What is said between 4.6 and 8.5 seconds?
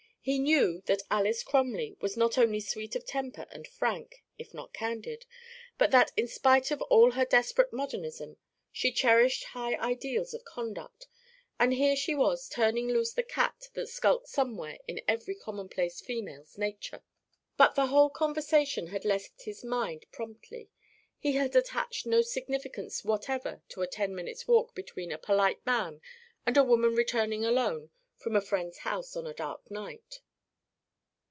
candid, but that in spite of all her desperate modernism